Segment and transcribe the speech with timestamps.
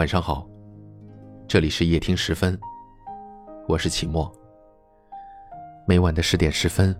[0.00, 0.48] 晚上好，
[1.46, 2.58] 这里是夜听十分，
[3.68, 4.32] 我是启墨。
[5.86, 6.98] 每晚的十点十分，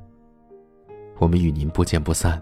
[1.19, 2.39] 我们与您不见不散。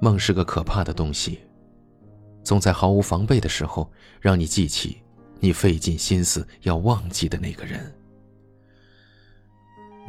[0.00, 1.40] 梦是个可怕的东西，
[2.42, 5.02] 总在毫无防备的时候，让你记起
[5.40, 7.94] 你费尽心思要忘记的那个人。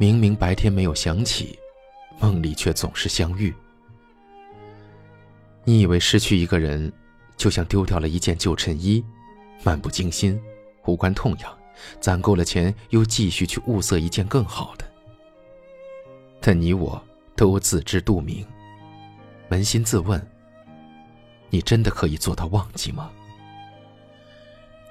[0.00, 1.58] 明明白天没有想起，
[2.20, 3.54] 梦里却总是相遇。
[5.62, 6.90] 你以为失去一个人，
[7.36, 9.04] 就像丢掉了一件旧衬衣，
[9.62, 10.40] 漫不经心，
[10.86, 11.58] 无关痛痒，
[12.00, 14.90] 攒够了钱又继续去物色一件更好的。
[16.40, 16.98] 但你我
[17.36, 18.42] 都自知肚明，
[19.50, 20.18] 扪心自问：
[21.50, 23.10] 你真的可以做到忘记吗？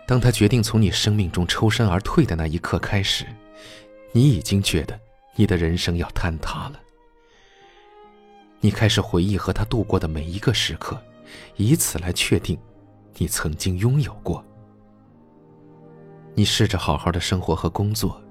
[0.05, 3.25] 当他决定从你生命中抽身而退的那一刻开始。
[4.11, 4.99] 你已经觉得
[5.35, 6.79] 你的人生要坍塌了。
[8.59, 11.01] 你开始回忆和他度过的每一个时刻，
[11.55, 12.59] 以此来确定
[13.15, 14.43] 你曾经拥有过。
[16.35, 18.21] 你试着好好的生活和工作，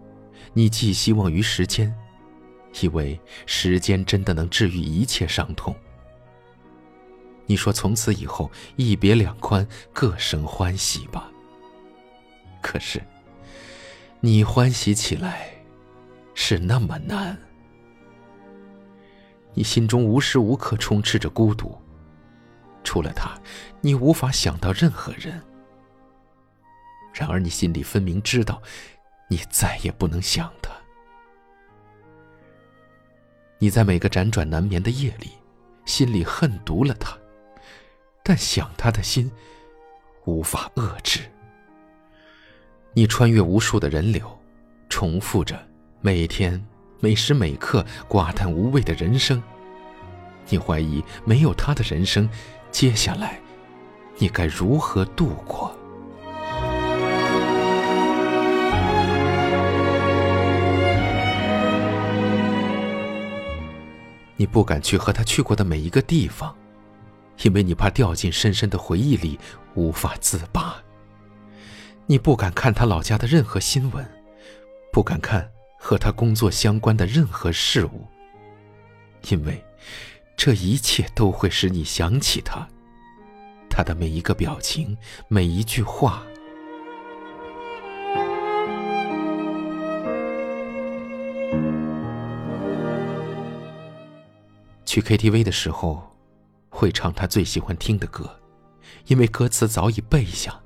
[0.52, 1.94] 你寄希望于时间，
[2.80, 5.74] 以为时间真的能治愈一切伤痛。
[7.46, 11.30] 你说从此以后一别两宽，各生欢喜吧。
[12.60, 13.02] 可是，
[14.20, 15.57] 你欢喜起来。
[16.40, 17.36] 是那么难。
[19.54, 21.76] 你心中无时无刻充斥着孤独，
[22.84, 23.36] 除了他，
[23.80, 25.42] 你无法想到任何人。
[27.12, 28.62] 然而，你心里分明知道，
[29.26, 30.70] 你再也不能想他。
[33.58, 35.30] 你在每个辗转难眠的夜里，
[35.86, 37.18] 心里恨毒了他，
[38.22, 39.28] 但想他的心
[40.24, 41.18] 无法遏制。
[42.92, 44.38] 你穿越无数的人流，
[44.88, 45.67] 重复着。
[46.00, 46.64] 每天
[47.00, 49.42] 每时每刻寡淡无味的人生，
[50.48, 52.28] 你怀疑没有他的人生，
[52.70, 53.40] 接下来
[54.16, 55.76] 你该如何度过？
[64.36, 66.54] 你不敢去和他去过的每一个地方，
[67.42, 69.36] 因为你怕掉进深深的回忆里
[69.74, 70.76] 无法自拔。
[72.06, 74.08] 你不敢看他老家的任何新闻，
[74.92, 75.50] 不敢看。
[75.78, 78.06] 和他工作相关的任何事物，
[79.30, 79.64] 因为
[80.36, 82.68] 这一切都会使你想起他，
[83.70, 86.22] 他的每一个表情，每一句话。
[94.84, 96.16] 去 KTV 的时候，
[96.68, 98.40] 会唱他最喜欢听的歌，
[99.06, 100.60] 因为歌词早已背下，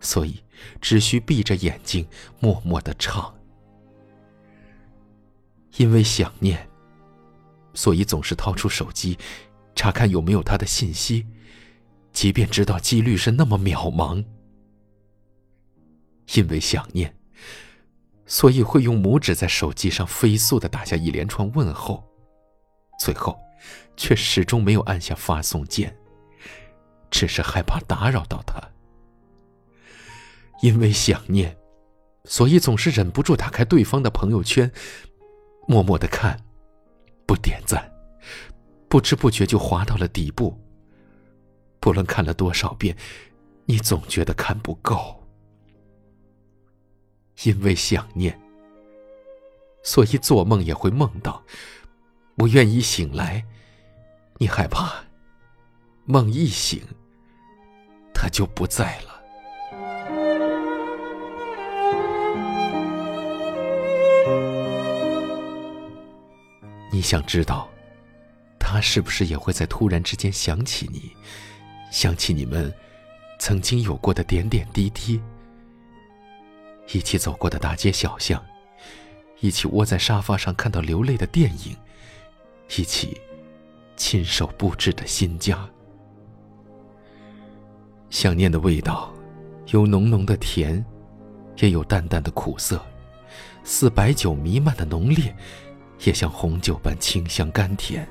[0.00, 0.42] 所以
[0.80, 2.06] 只需闭着眼睛，
[2.40, 3.34] 默默的唱。
[5.76, 6.68] 因为想念，
[7.74, 9.18] 所以总是掏出手机，
[9.74, 11.26] 查看有没有他的信息，
[12.12, 14.24] 即便知道几率是那么渺茫。
[16.34, 17.14] 因为想念，
[18.24, 22.02] 所以会用拇指在手机上飞速的打下一连串问候，
[22.98, 23.38] 最后，
[23.96, 25.94] 却始终没有按下发送键，
[27.10, 28.60] 只是害怕打扰到他。
[30.62, 31.54] 因为想念，
[32.24, 34.70] 所以总是忍不住打开对方的朋友圈。
[35.66, 36.38] 默默的看，
[37.26, 37.90] 不点赞，
[38.88, 40.58] 不知不觉就滑到了底部。
[41.80, 42.96] 不论看了多少遍，
[43.66, 45.22] 你总觉得看不够。
[47.44, 48.40] 因为想念，
[49.82, 51.42] 所以做梦也会梦到，
[52.36, 53.44] 不愿意醒来，
[54.38, 55.04] 你害怕，
[56.04, 56.80] 梦一醒，
[58.14, 59.13] 他就不在了。
[67.04, 67.68] 想知道，
[68.58, 71.12] 他是不是也会在突然之间想起你，
[71.92, 72.72] 想起你们
[73.38, 75.20] 曾经有过的点点滴滴，
[76.92, 78.42] 一起走过的大街小巷，
[79.40, 81.76] 一起窝在沙发上看到流泪的电影，
[82.78, 83.20] 一起
[83.96, 85.68] 亲手布置的新家。
[88.08, 89.12] 想念的味道，
[89.72, 90.82] 有浓浓的甜，
[91.58, 92.80] 也有淡淡的苦涩，
[93.62, 95.36] 似白酒弥漫的浓烈。
[96.00, 98.06] 也像红酒般清香甘甜，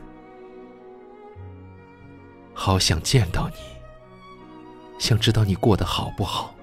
[2.54, 3.56] 好想见到你，
[5.00, 6.56] 想知道你过得好不好，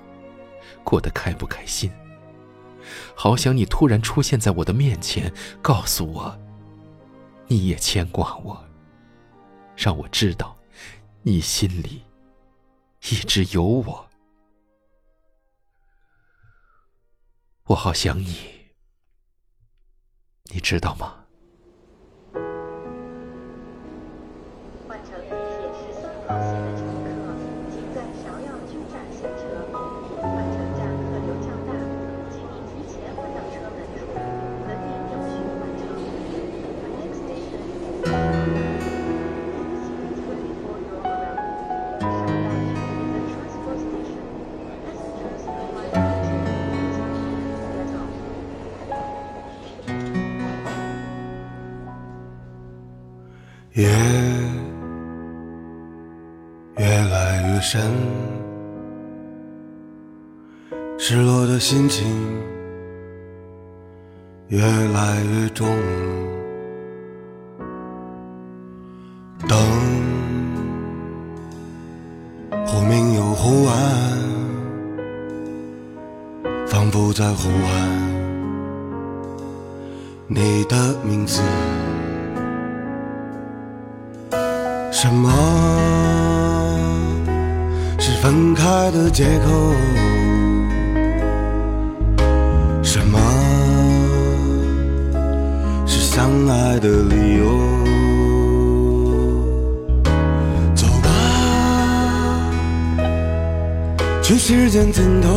[0.82, 1.90] 过得开不开心。
[3.14, 5.32] 好想你突然出现在我的面前，
[5.62, 6.38] 告诉我，
[7.46, 8.64] 你也牵挂我，
[9.76, 10.56] 让我知道，
[11.22, 12.02] 你心里
[13.10, 14.08] 一直有我。
[17.64, 18.59] 我好想你。
[20.52, 21.14] 你知道吗？
[53.80, 53.88] 夜
[56.76, 57.80] 越来越深，
[60.98, 62.06] 失落的心情
[64.48, 65.66] 越来越重。
[69.48, 69.58] 灯
[72.66, 73.74] 忽明又忽暗，
[76.66, 77.72] 仿佛在呼唤
[80.28, 81.40] 你的名字。
[85.02, 85.30] 什么
[87.98, 89.72] 是分开的借口？
[92.82, 93.18] 什么
[95.86, 97.46] 是相爱的理由？
[100.74, 101.08] 走吧，
[104.20, 105.28] 去时间尽头，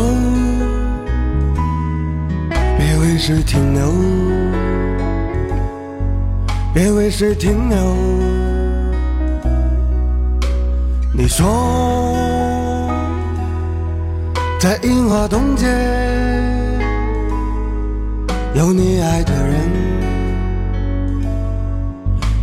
[2.77, 3.93] 别为谁停留，
[6.73, 7.95] 别为谁停留。
[11.15, 11.45] 你说，
[14.59, 15.67] 在樱花东街
[18.55, 19.69] 有你爱的人，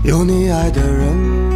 [0.05, 1.50] 有你爱的人。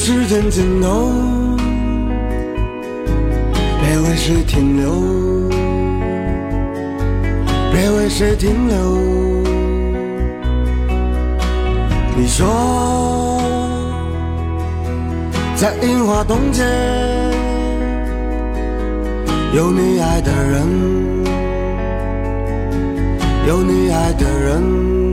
[0.00, 1.10] 时间尽头，
[3.82, 4.90] 别为谁停留，
[7.72, 8.76] 别为谁停留。
[12.16, 13.42] 你说，
[15.56, 16.62] 在樱花东街
[19.52, 20.66] 有你爱的人，
[23.48, 25.07] 有你爱的人。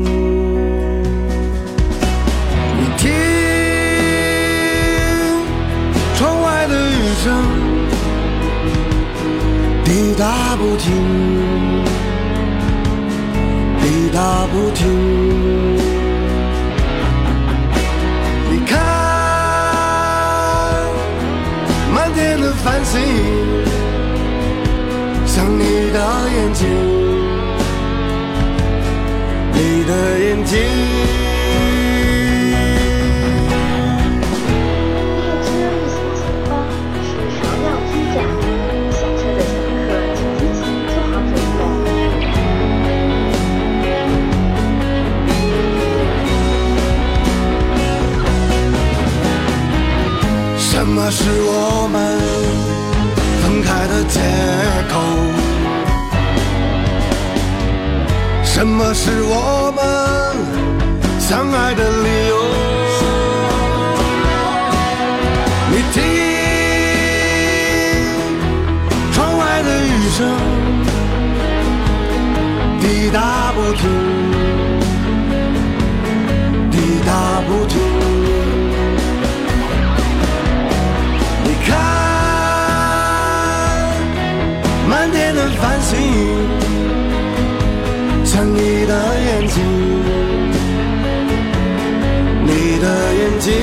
[10.15, 11.83] 滴答不停，
[13.81, 14.87] 滴答不停。
[18.49, 18.79] 你看，
[21.93, 23.01] 满天的繁星，
[25.25, 25.99] 像你的
[26.33, 26.65] 眼睛，
[29.51, 31.34] 你的眼睛。
[51.05, 52.01] 什么是我们
[53.43, 54.19] 分开的借
[54.89, 54.93] 口？
[58.43, 59.79] 什么是我们
[61.19, 62.35] 相爱的理由？
[65.69, 66.01] 你听，
[69.13, 70.25] 窗外的雨声
[72.81, 73.83] 滴答不停，
[85.55, 85.97] 繁星
[88.25, 89.63] 像你的眼睛，
[92.43, 93.53] 你的眼睛。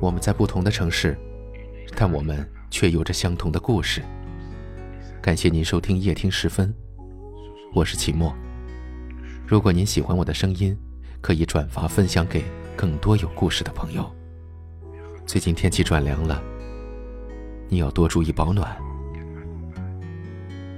[0.00, 1.16] 我们在不同的城市，
[1.94, 4.02] 但我们却有着相同的故事。
[5.20, 6.74] 感谢您收听夜听时分，
[7.74, 8.34] 我是齐墨。
[9.46, 10.76] 如果您喜欢我的声音。
[11.20, 12.44] 可以转发分享给
[12.76, 14.10] 更多有故事的朋友。
[15.26, 16.42] 最近天气转凉了，
[17.68, 18.76] 你要多注意保暖。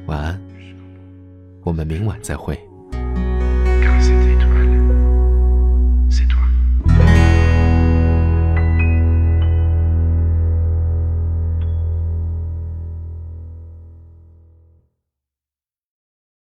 [0.07, 0.43] 晚安，
[1.63, 2.59] 我们明晚再会。